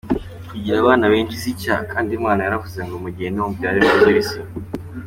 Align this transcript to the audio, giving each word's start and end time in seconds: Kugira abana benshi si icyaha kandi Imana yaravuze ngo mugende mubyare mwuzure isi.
Kugira 0.49 0.77
abana 0.79 1.05
benshi 1.13 1.35
si 1.41 1.47
icyaha 1.53 1.83
kandi 1.93 2.11
Imana 2.19 2.41
yaravuze 2.43 2.79
ngo 2.85 2.95
mugende 3.03 3.37
mubyare 3.41 3.77
mwuzure 3.81 4.19
isi. 4.23 4.39